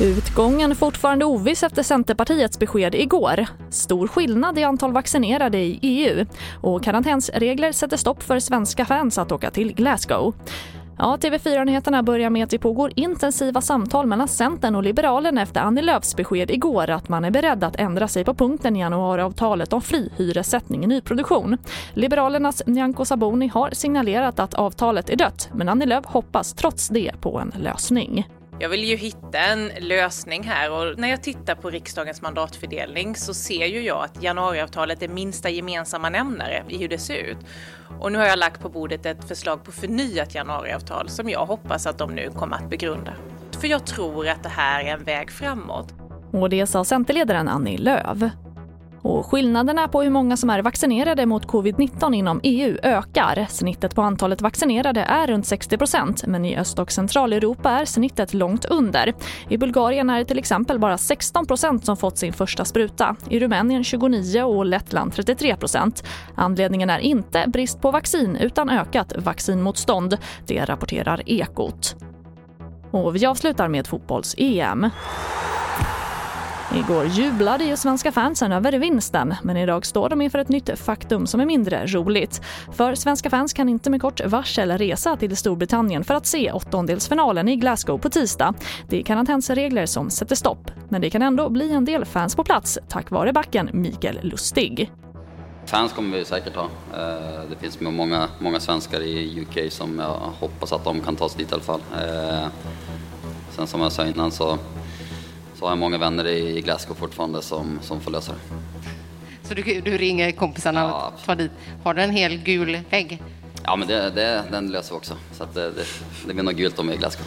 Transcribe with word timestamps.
Utgången 0.00 0.76
fortfarande 0.76 1.24
oviss 1.24 1.62
efter 1.62 1.82
Centerpartiets 1.82 2.58
besked 2.58 2.94
igår. 2.94 3.46
Stor 3.70 4.08
skillnad 4.08 4.58
i 4.58 4.64
antal 4.64 4.92
vaccinerade 4.92 5.58
i 5.58 5.78
EU 5.82 6.26
och 6.60 6.84
karantänsregler 6.84 7.72
sätter 7.72 7.96
stopp 7.96 8.22
för 8.22 8.38
svenska 8.38 8.84
fans 8.84 9.18
att 9.18 9.32
åka 9.32 9.50
till 9.50 9.74
Glasgow. 9.74 10.34
Ja, 10.98 11.16
TV4-nyheterna 11.16 12.02
börjar 12.02 12.30
med 12.30 12.44
att 12.44 12.50
det 12.50 12.58
pågår 12.58 12.92
intensiva 12.96 13.60
samtal 13.60 14.06
mellan 14.06 14.28
Centern 14.28 14.74
och 14.74 14.82
Liberalerna 14.82 15.42
efter 15.42 15.60
Annie 15.60 15.82
Lööfs 15.82 16.16
besked 16.16 16.50
igår 16.50 16.90
att 16.90 17.08
man 17.08 17.24
är 17.24 17.30
beredd 17.30 17.64
att 17.64 17.76
ändra 17.76 18.08
sig 18.08 18.24
på 18.24 18.34
punkten 18.34 18.76
i 18.76 18.80
januariavtalet 18.80 19.72
om 19.72 19.82
fri 19.82 20.10
hyressättning 20.16 20.84
i 20.84 20.86
nyproduktion. 20.86 21.56
Liberalernas 21.92 22.62
Nyamko 22.66 23.04
Sabuni 23.04 23.46
har 23.46 23.70
signalerat 23.70 24.38
att 24.38 24.54
avtalet 24.54 25.10
är 25.10 25.16
dött 25.16 25.48
men 25.52 25.68
Annie 25.68 25.86
Lööf 25.86 26.04
hoppas 26.04 26.52
trots 26.54 26.88
det 26.88 27.12
på 27.20 27.38
en 27.38 27.52
lösning. 27.62 28.26
Jag 28.60 28.68
vill 28.68 28.84
ju 28.84 28.96
hitta 28.96 29.38
en 29.38 29.70
lösning 29.78 30.42
här 30.42 30.70
och 30.70 30.98
när 30.98 31.08
jag 31.08 31.22
tittar 31.22 31.54
på 31.54 31.70
riksdagens 31.70 32.22
mandatfördelning 32.22 33.16
så 33.16 33.34
ser 33.34 33.66
ju 33.66 33.82
jag 33.82 34.04
att 34.04 34.22
januariavtalet 34.22 35.02
är 35.02 35.08
minsta 35.08 35.50
gemensamma 35.50 36.10
nämnare 36.10 36.64
i 36.68 36.78
hur 36.78 36.88
det 36.88 36.98
ser 36.98 37.14
ut. 37.14 37.38
Och 38.00 38.12
nu 38.12 38.18
har 38.18 38.26
jag 38.26 38.38
lagt 38.38 38.60
på 38.60 38.68
bordet 38.68 39.06
ett 39.06 39.28
förslag 39.28 39.64
på 39.64 39.72
förnyat 39.72 40.34
januariavtal 40.34 41.08
som 41.08 41.28
jag 41.28 41.46
hoppas 41.46 41.86
att 41.86 41.98
de 41.98 42.14
nu 42.14 42.30
kommer 42.30 42.56
att 42.56 42.70
begrunda. 42.70 43.14
För 43.60 43.68
jag 43.68 43.86
tror 43.86 44.28
att 44.28 44.42
det 44.42 44.48
här 44.48 44.84
är 44.84 44.88
en 44.88 45.04
väg 45.04 45.30
framåt. 45.30 45.94
Och 46.30 46.50
det 46.50 46.66
sa 46.66 46.84
Centerledaren 46.84 47.48
Annie 47.48 47.78
Lööf. 47.78 48.18
Och 49.04 49.26
skillnaderna 49.26 49.88
på 49.88 50.02
hur 50.02 50.10
många 50.10 50.36
som 50.36 50.50
är 50.50 50.62
vaccinerade 50.62 51.26
mot 51.26 51.46
covid-19 51.46 52.14
inom 52.14 52.40
EU 52.42 52.78
ökar. 52.82 53.46
Snittet 53.50 53.94
på 53.94 54.02
antalet 54.02 54.42
vaccinerade 54.42 55.00
är 55.00 55.26
runt 55.26 55.44
60% 55.44 56.26
men 56.26 56.44
i 56.44 56.56
Öst 56.56 56.78
och 56.78 56.92
Centraleuropa 56.92 57.70
är 57.70 57.84
snittet 57.84 58.34
långt 58.34 58.64
under. 58.64 59.12
I 59.48 59.56
Bulgarien 59.56 60.10
är 60.10 60.18
det 60.18 60.24
till 60.24 60.38
exempel 60.38 60.78
bara 60.78 60.96
16% 60.96 61.80
som 61.80 61.96
fått 61.96 62.18
sin 62.18 62.32
första 62.32 62.64
spruta. 62.64 63.16
I 63.28 63.40
Rumänien 63.40 63.84
29 63.84 64.42
och 64.42 64.66
Lettland 64.66 65.12
33% 65.12 66.04
Anledningen 66.34 66.90
är 66.90 66.98
inte 66.98 67.44
brist 67.46 67.80
på 67.80 67.90
vaccin 67.90 68.36
utan 68.36 68.70
ökat 68.70 69.12
vaccinmotstånd. 69.16 70.18
Det 70.46 70.64
rapporterar 70.64 71.22
Ekot. 71.26 71.96
Och 72.90 73.16
vi 73.16 73.26
avslutar 73.26 73.68
med 73.68 73.86
fotbolls-EM. 73.86 74.90
Igår 76.72 77.06
jublade 77.06 77.64
ju 77.64 77.76
svenska 77.76 78.12
fansen 78.12 78.52
över 78.52 78.72
vinsten 78.72 79.34
men 79.42 79.56
idag 79.56 79.86
står 79.86 80.08
de 80.08 80.20
inför 80.20 80.38
ett 80.38 80.48
nytt 80.48 80.78
faktum 80.78 81.26
som 81.26 81.40
är 81.40 81.46
mindre 81.46 81.86
roligt. 81.86 82.40
För 82.72 82.94
svenska 82.94 83.30
fans 83.30 83.52
kan 83.52 83.68
inte 83.68 83.90
med 83.90 84.00
kort 84.00 84.20
varsel 84.26 84.78
resa 84.78 85.16
till 85.16 85.36
Storbritannien 85.36 86.04
för 86.04 86.14
att 86.14 86.26
se 86.26 86.52
åttondelsfinalen 86.52 87.48
i 87.48 87.56
Glasgow 87.56 87.98
på 87.98 88.10
tisdag. 88.10 88.54
Det 88.88 88.98
är 88.98 89.02
karantänsregler 89.02 89.86
som 89.86 90.10
sätter 90.10 90.36
stopp. 90.36 90.70
Men 90.88 91.00
det 91.00 91.10
kan 91.10 91.22
ändå 91.22 91.48
bli 91.48 91.72
en 91.72 91.84
del 91.84 92.04
fans 92.04 92.36
på 92.36 92.44
plats 92.44 92.78
tack 92.88 93.10
vare 93.10 93.32
backen 93.32 93.70
Mikael 93.72 94.18
Lustig. 94.22 94.90
Fans 95.66 95.92
kommer 95.92 96.18
vi 96.18 96.24
säkert 96.24 96.56
ha. 96.56 96.64
Eh, 96.94 97.40
det 97.50 97.56
finns 97.60 97.80
många, 97.80 98.28
många 98.38 98.60
svenskar 98.60 99.00
i 99.00 99.40
UK 99.40 99.72
som 99.72 99.98
jag 99.98 100.20
hoppas 100.40 100.72
att 100.72 100.84
de 100.84 101.00
kan 101.00 101.16
ta 101.16 101.28
sig 101.28 101.38
dit 101.38 101.50
i 101.50 101.54
alla 101.54 101.62
fall. 101.62 101.80
Eh, 101.92 102.46
sen 103.50 103.66
som 103.66 103.80
jag 103.80 103.92
sa 103.92 104.06
innan 104.06 104.30
så 104.30 104.58
så 105.64 105.68
har 105.68 105.72
jag 105.72 105.78
många 105.78 105.98
vänner 105.98 106.26
i 106.26 106.60
Glasgow 106.60 106.94
fortfarande 106.94 107.42
som, 107.42 107.78
som 107.82 108.00
får 108.00 108.10
lösa 108.10 108.32
det. 108.32 108.38
Så 109.48 109.54
du, 109.54 109.80
du 109.80 109.98
ringer 109.98 110.32
kompisarna 110.32 110.80
ja. 110.80 111.12
och 111.16 111.24
tar 111.24 111.36
dit. 111.36 111.50
Har 111.84 111.94
du 111.94 112.02
en 112.02 112.10
hel 112.10 112.36
gul 112.36 112.78
vägg? 112.90 113.22
Ja, 113.64 113.76
men 113.76 113.88
det, 113.88 114.10
det, 114.10 114.44
den 114.50 114.72
löser 114.72 114.94
vi 114.94 114.98
också. 114.98 115.16
Så 115.32 115.42
att 115.42 115.54
det, 115.54 115.70
det, 115.70 115.84
det 116.26 116.34
blir 116.34 116.44
nog 116.44 116.54
gult 116.54 116.78
om 116.78 116.90
i 116.90 116.96
Glasgow. 116.96 117.26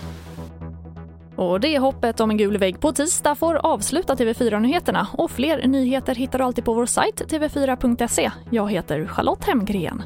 Och 1.35 1.59
det 1.59 1.77
hoppet 1.77 2.19
om 2.19 2.29
en 2.29 2.37
gul 2.37 2.57
vägg 2.57 2.79
på 2.79 2.91
tisdag 2.91 3.35
får 3.35 3.55
avsluta 3.55 4.15
TV4-nyheterna. 4.15 5.07
Och 5.13 5.31
fler 5.31 5.67
nyheter 5.67 6.15
hittar 6.15 6.39
du 6.39 6.45
alltid 6.45 6.65
på 6.65 6.73
vår 6.73 6.85
sajt 6.85 7.21
tv4.se. 7.21 8.31
Jag 8.51 8.71
heter 8.71 9.07
Charlotte 9.07 9.45
Hemgren. 9.45 10.03